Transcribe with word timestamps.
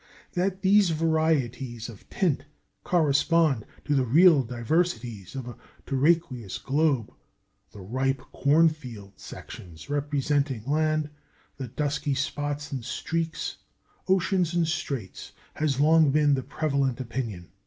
That 0.33 0.63
these 0.63 0.89
varieties 0.89 1.87
of 1.87 2.09
tint 2.09 2.45
correspond 2.83 3.67
to 3.85 3.93
the 3.93 4.03
real 4.03 4.41
diversities 4.41 5.35
of 5.35 5.47
a 5.47 5.55
terraqueous 5.85 6.57
globe, 6.57 7.13
the 7.71 7.81
"ripe 7.81 8.23
cornfield" 8.31 9.19
sections 9.19 9.91
representing 9.91 10.65
land, 10.65 11.11
the 11.57 11.67
dusky 11.67 12.15
spots 12.15 12.71
and 12.71 12.83
streaks, 12.83 13.57
oceans 14.07 14.55
and 14.55 14.67
straits, 14.67 15.33
has 15.53 15.79
long 15.79 16.09
been 16.09 16.33
the 16.33 16.41
prevalent 16.41 16.99
opinion. 16.99 17.51